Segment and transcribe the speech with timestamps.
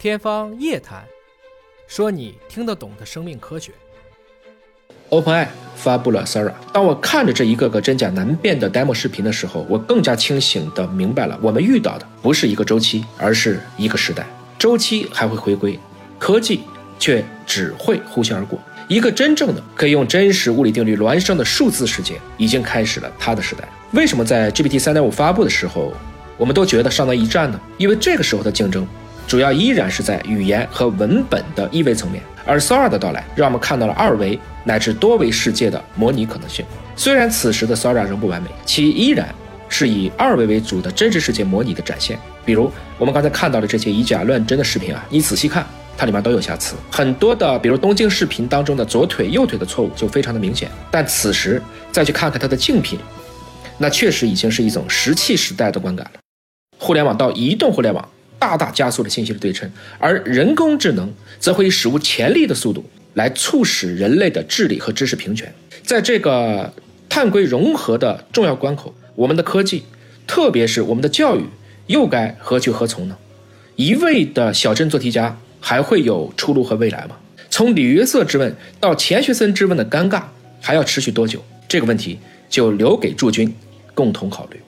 [0.00, 1.04] 天方夜谭，
[1.86, 3.70] 说你听得懂的生命科学。
[5.10, 5.46] OpenAI
[5.76, 6.54] 发布了 Sara。
[6.72, 14.26] 当我看着这一个个真假难辨的 demo 视频的时候，我更加清醒地明白了，我们遇到的不是一个周期，而是一个时代。
[14.58, 15.78] 周期还会回归，
[16.18, 16.62] 科技
[16.98, 18.58] 却只会呼啸而过。
[18.88, 23.68] 一个真正的可以用真实物理定律孪生的数字世界，已经开始了它的时代。
[23.92, 25.92] 为什么在 GPT 3.5发布的时候，
[26.38, 27.60] 我们都觉得尚在一战呢？
[27.76, 28.88] 因为这个时候的竞争。
[29.30, 36.66] 主要依然是在语言和文本的一维层面，而 Sora 的到来让我们看到了二维乃至多维世界的模拟可能性。
[36.96, 39.32] 虽然此时的 Sora 仍不完美，其依然
[39.68, 42.18] 是以二维为主的真实世界模拟的展现。
[42.44, 45.64] 比如我们刚才看到的这些以假乱真的视频啊，你仔细看，
[45.96, 50.68] 它里面都有瑕疵，很多的，比如东京视频当中的左腿右腿的错误就非常的明显。
[50.90, 51.62] 但此时
[51.92, 52.98] 再去看看它的竞品，
[53.78, 56.18] 那确实已经是一种石器时代的观感了。
[56.80, 58.04] 互联网到移动互联网。
[58.40, 65.52] 大大加速了信息的对称，而人工智能则会以史无前例的速度来促使人类的智力和知识平权。
[65.84, 66.72] 在这个
[67.08, 69.84] 碳硅融合的重要关口，我们的科技，
[70.26, 71.44] 特别是我们的教育，
[71.86, 73.16] 又该何去何从呢？
[73.76, 77.16] 一味的小镇做题家还会有出路和未来吗？
[77.50, 80.22] 从李约瑟之问到钱学森之问的尴尬，
[80.60, 81.44] 还要持续多久？
[81.68, 83.54] 这个问题就留给诸君
[83.94, 84.60] 共同考虑。